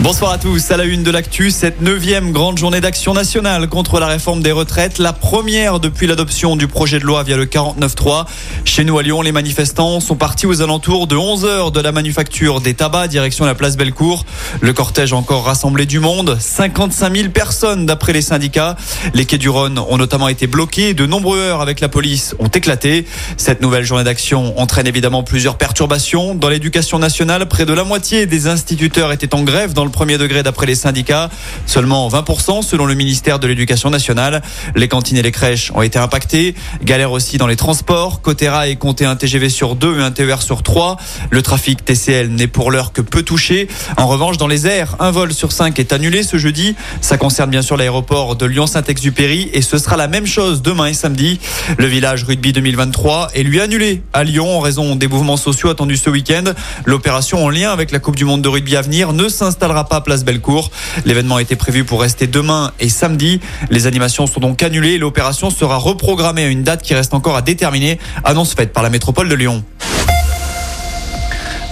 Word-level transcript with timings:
Bonsoir 0.00 0.32
à 0.32 0.38
tous. 0.38 0.72
À 0.72 0.76
la 0.76 0.84
une 0.84 1.04
de 1.04 1.10
l'actu, 1.12 1.52
cette 1.52 1.80
neuvième 1.80 2.32
grande 2.32 2.58
journée 2.58 2.80
d'action 2.80 3.14
nationale 3.14 3.68
contre 3.68 4.00
la 4.00 4.08
réforme 4.08 4.42
des 4.42 4.50
retraites, 4.50 4.98
la 4.98 5.12
première 5.12 5.78
depuis 5.78 6.08
l'adoption 6.08 6.56
du 6.56 6.66
projet 6.66 6.98
de 6.98 7.04
loi 7.04 7.22
via 7.22 7.36
le 7.36 7.46
49.3. 7.46 8.26
Chez 8.64 8.82
nous 8.82 8.98
à 8.98 9.04
Lyon, 9.04 9.22
les 9.22 9.30
manifestants 9.30 10.00
sont 10.00 10.16
partis 10.16 10.46
aux 10.46 10.62
alentours 10.62 11.06
de 11.06 11.14
11 11.14 11.44
heures 11.44 11.70
de 11.70 11.80
la 11.80 11.92
manufacture 11.92 12.60
des 12.60 12.74
tabacs, 12.74 13.08
direction 13.08 13.44
la 13.46 13.54
place 13.54 13.76
Bellecour. 13.76 14.26
Le 14.60 14.72
cortège 14.72 15.12
encore 15.12 15.44
rassemblé 15.44 15.86
du 15.86 16.00
monde, 16.00 16.36
55 16.40 17.16
000 17.16 17.28
personnes 17.28 17.86
d'après 17.86 18.12
les 18.12 18.22
syndicats. 18.22 18.76
Les 19.14 19.26
quais 19.26 19.38
du 19.38 19.48
Rhône 19.48 19.78
ont 19.78 19.96
notamment 19.96 20.28
été 20.28 20.48
bloqués, 20.48 20.92
de 20.94 21.06
nombreuses 21.06 21.38
heures 21.38 21.60
avec 21.60 21.80
la 21.80 21.88
police 21.88 22.34
ont 22.40 22.48
éclaté. 22.48 23.06
Cette 23.36 23.62
nouvelle 23.62 23.84
journée 23.84 24.04
d'action 24.04 24.58
entraîne 24.58 24.88
évidemment 24.88 25.22
plusieurs 25.22 25.56
perturbations. 25.56 26.34
Dans 26.34 26.48
l'éducation 26.48 26.98
nationale, 26.98 27.46
près 27.46 27.64
de 27.64 27.72
la 27.72 27.84
moitié 27.84 28.26
des 28.26 28.48
instituteurs 28.48 29.12
étaient 29.12 29.34
en 29.34 29.44
grève 29.44 29.72
dans 29.72 29.83
le 29.84 29.90
premier 29.90 30.18
degré 30.18 30.42
d'après 30.42 30.66
les 30.66 30.74
syndicats. 30.74 31.30
Seulement 31.66 32.08
20% 32.08 32.62
selon 32.62 32.86
le 32.86 32.94
ministère 32.94 33.38
de 33.38 33.46
l'Éducation 33.46 33.90
nationale. 33.90 34.42
Les 34.74 34.88
cantines 34.88 35.16
et 35.16 35.22
les 35.22 35.32
crèches 35.32 35.70
ont 35.74 35.82
été 35.82 35.98
impactées. 35.98 36.54
Galère 36.82 37.12
aussi 37.12 37.38
dans 37.38 37.46
les 37.46 37.56
transports. 37.56 38.20
Côté 38.22 38.48
rail, 38.48 38.76
compté 38.76 39.04
un 39.04 39.16
TGV 39.16 39.48
sur 39.48 39.76
2 39.76 39.98
et 39.98 40.02
un 40.02 40.10
TER 40.10 40.42
sur 40.42 40.62
3. 40.62 40.96
Le 41.30 41.42
trafic 41.42 41.84
TCL 41.84 42.28
n'est 42.28 42.46
pour 42.46 42.70
l'heure 42.70 42.92
que 42.92 43.00
peu 43.00 43.22
touché. 43.22 43.68
En 43.96 44.06
revanche, 44.06 44.36
dans 44.36 44.48
les 44.48 44.66
airs, 44.66 44.96
un 45.00 45.10
vol 45.10 45.32
sur 45.32 45.52
5 45.52 45.78
est 45.78 45.92
annulé 45.92 46.22
ce 46.22 46.36
jeudi. 46.36 46.74
Ça 47.00 47.18
concerne 47.18 47.50
bien 47.50 47.62
sûr 47.62 47.76
l'aéroport 47.76 48.36
de 48.36 48.46
Lyon-Saint-Exupéry 48.46 49.50
et 49.52 49.62
ce 49.62 49.78
sera 49.78 49.96
la 49.96 50.08
même 50.08 50.26
chose 50.26 50.62
demain 50.62 50.86
et 50.86 50.94
samedi. 50.94 51.40
Le 51.78 51.86
village 51.86 52.24
rugby 52.24 52.52
2023 52.52 53.30
est 53.34 53.42
lui 53.42 53.60
annulé 53.60 54.02
à 54.12 54.24
Lyon 54.24 54.56
en 54.56 54.60
raison 54.60 54.96
des 54.96 55.08
mouvements 55.08 55.36
sociaux 55.36 55.68
attendus 55.68 55.96
ce 55.96 56.10
week-end. 56.10 56.44
L'opération 56.84 57.44
en 57.44 57.50
lien 57.50 57.72
avec 57.72 57.90
la 57.90 57.98
Coupe 57.98 58.16
du 58.16 58.24
Monde 58.24 58.42
de 58.42 58.48
rugby 58.48 58.76
à 58.76 58.82
venir 58.82 59.12
ne 59.12 59.28
s'installera 59.28 59.73
pas 59.82 60.00
place 60.00 60.24
Bellecour. 60.24 60.70
L'événement 61.04 61.40
était 61.40 61.56
prévu 61.56 61.82
pour 61.82 62.00
rester 62.00 62.28
demain 62.28 62.70
et 62.78 62.88
samedi. 62.88 63.40
Les 63.70 63.88
animations 63.88 64.28
sont 64.28 64.38
donc 64.38 64.62
annulées. 64.62 64.98
L'opération 64.98 65.50
sera 65.50 65.76
reprogrammée 65.76 66.44
à 66.44 66.48
une 66.48 66.62
date 66.62 66.82
qui 66.82 66.94
reste 66.94 67.14
encore 67.14 67.34
à 67.34 67.42
déterminer. 67.42 67.98
Annonce 68.22 68.54
faite 68.54 68.72
par 68.72 68.84
la 68.84 68.90
métropole 68.90 69.28
de 69.28 69.34
Lyon. 69.34 69.64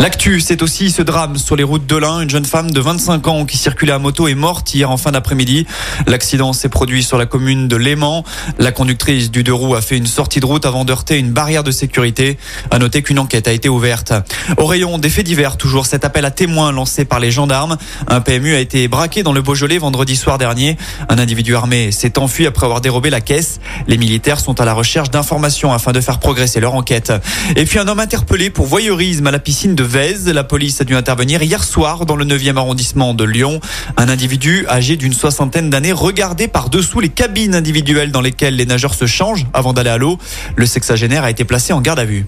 L'actu, 0.02 0.40
c'est 0.40 0.62
aussi 0.62 0.90
ce 0.90 1.00
drame 1.00 1.36
sur 1.36 1.54
les 1.54 1.62
routes 1.62 1.86
de 1.86 1.94
l'Ain. 1.94 2.22
Une 2.22 2.28
jeune 2.28 2.44
femme 2.44 2.72
de 2.72 2.80
25 2.80 3.28
ans 3.28 3.44
qui 3.44 3.56
circulait 3.56 3.92
à 3.92 4.00
moto 4.00 4.26
est 4.26 4.34
morte 4.34 4.74
hier 4.74 4.90
en 4.90 4.96
fin 4.96 5.12
d'après-midi. 5.12 5.64
L'accident 6.08 6.52
s'est 6.52 6.68
produit 6.68 7.04
sur 7.04 7.18
la 7.18 7.26
commune 7.26 7.68
de 7.68 7.76
Léman. 7.76 8.24
La 8.58 8.72
conductrice 8.72 9.30
du 9.30 9.44
deux 9.44 9.54
roues 9.54 9.76
a 9.76 9.80
fait 9.80 9.96
une 9.96 10.08
sortie 10.08 10.40
de 10.40 10.46
route 10.46 10.66
avant 10.66 10.84
d'heurter 10.84 11.20
une 11.20 11.30
barrière 11.30 11.62
de 11.62 11.70
sécurité. 11.70 12.36
À 12.72 12.80
noter 12.80 13.02
qu'une 13.04 13.20
enquête 13.20 13.46
a 13.46 13.52
été 13.52 13.68
ouverte. 13.68 14.12
Au 14.56 14.66
rayon 14.66 14.98
des 14.98 15.08
faits 15.08 15.24
divers, 15.24 15.56
toujours 15.56 15.86
cet 15.86 16.04
appel 16.04 16.24
à 16.24 16.32
témoins 16.32 16.72
lancé 16.72 17.04
par 17.04 17.20
les 17.20 17.30
gendarmes. 17.30 17.76
Un 18.08 18.20
PMU 18.20 18.56
a 18.56 18.58
été 18.58 18.88
braqué 18.88 19.22
dans 19.22 19.32
le 19.32 19.40
Beaujolais 19.40 19.78
vendredi 19.78 20.16
soir 20.16 20.36
dernier. 20.36 20.76
Un 21.10 21.20
individu 21.20 21.54
armé 21.54 21.92
s'est 21.92 22.18
enfui 22.18 22.48
après 22.48 22.66
avoir 22.66 22.80
dérobé 22.80 23.08
la 23.08 23.20
caisse. 23.20 23.60
Les 23.86 23.98
militaires 23.98 24.40
sont 24.40 24.60
à 24.60 24.64
la 24.64 24.74
recherche 24.74 25.12
d'informations 25.12 25.72
afin 25.72 25.92
de 25.92 26.00
faire 26.00 26.18
progresser 26.18 26.58
leur 26.58 26.74
enquête. 26.74 27.12
Et 27.54 27.66
puis 27.66 27.78
un 27.78 27.86
homme 27.86 28.00
interpellé 28.00 28.50
pour 28.50 28.66
voyeurisme 28.66 29.28
à 29.28 29.30
la 29.30 29.38
piscine 29.38 29.76
de 29.76 29.91
la 29.94 30.44
police 30.44 30.80
a 30.80 30.84
dû 30.84 30.94
intervenir 30.94 31.42
hier 31.42 31.62
soir 31.62 32.06
dans 32.06 32.16
le 32.16 32.24
9e 32.24 32.56
arrondissement 32.56 33.12
de 33.12 33.24
Lyon. 33.24 33.60
Un 33.98 34.08
individu 34.08 34.64
âgé 34.68 34.96
d'une 34.96 35.12
soixantaine 35.12 35.68
d'années 35.68 35.92
regardait 35.92 36.48
par-dessous 36.48 37.00
les 37.00 37.10
cabines 37.10 37.54
individuelles 37.54 38.10
dans 38.10 38.22
lesquelles 38.22 38.56
les 38.56 38.64
nageurs 38.64 38.94
se 38.94 39.06
changent 39.06 39.46
avant 39.52 39.74
d'aller 39.74 39.90
à 39.90 39.98
l'eau. 39.98 40.18
Le 40.56 40.64
sexagénaire 40.64 41.24
a 41.24 41.30
été 41.30 41.44
placé 41.44 41.74
en 41.74 41.80
garde 41.82 41.98
à 41.98 42.04
vue. 42.04 42.26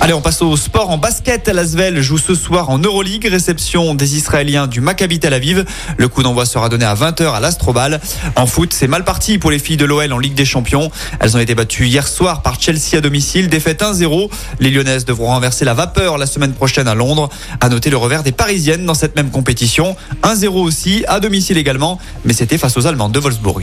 Allez, 0.00 0.12
on 0.12 0.20
passe 0.20 0.42
au 0.42 0.56
sport 0.56 0.90
en 0.90 0.98
basket. 0.98 1.48
L'Asvel 1.48 2.00
joue 2.00 2.18
ce 2.18 2.34
soir 2.34 2.70
en 2.70 2.78
Euroleague. 2.78 3.26
Réception 3.28 3.94
des 3.94 4.16
Israéliens 4.16 4.66
du 4.66 4.80
Maccabi 4.80 5.18
Tel 5.18 5.32
Aviv. 5.32 5.64
Le 5.96 6.08
coup 6.08 6.22
d'envoi 6.22 6.46
sera 6.46 6.68
donné 6.68 6.84
à 6.84 6.94
20h 6.94 7.34
à 7.34 7.40
l'Astrobal. 7.40 8.00
En 8.36 8.46
foot, 8.46 8.72
c'est 8.72 8.86
mal 8.86 9.04
parti 9.04 9.38
pour 9.38 9.50
les 9.50 9.58
filles 9.58 9.78
de 9.78 9.84
l'OL 9.84 10.12
en 10.12 10.18
Ligue 10.18 10.34
des 10.34 10.44
Champions. 10.44 10.90
Elles 11.18 11.36
ont 11.36 11.40
été 11.40 11.54
battues 11.54 11.86
hier 11.86 12.06
soir 12.06 12.42
par 12.42 12.60
Chelsea 12.60 12.96
à 12.96 13.00
domicile. 13.00 13.48
Défaite 13.48 13.82
1-0. 13.82 14.30
Les 14.60 14.70
Lyonnaises 14.70 15.06
devront 15.06 15.26
renverser 15.26 15.64
la 15.64 15.74
vapeur 15.74 16.18
la 16.18 16.26
semaine 16.26 16.52
prochaine 16.52 16.88
à 16.88 16.94
Londres. 16.94 17.28
À 17.60 17.68
noter 17.68 17.90
le 17.90 17.96
revers 17.96 18.22
des 18.22 18.32
Parisiennes 18.32 18.86
dans 18.86 18.94
cette 18.94 19.16
même 19.16 19.30
compétition. 19.30 19.96
1-0 20.22 20.48
aussi, 20.48 21.04
à 21.08 21.20
domicile 21.20 21.58
également. 21.58 21.98
Mais 22.24 22.32
c'était 22.32 22.58
face 22.58 22.76
aux 22.76 22.86
Allemands 22.86 23.08
de 23.08 23.18
Wolfsburg. 23.18 23.62